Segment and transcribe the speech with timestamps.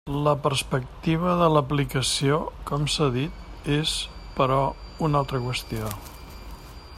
[0.27, 2.39] La perspectiva de l'aplicació,
[2.71, 3.43] com s'ha dit,
[3.77, 3.93] és,
[4.41, 4.59] però,
[5.09, 5.93] una altra qüestió.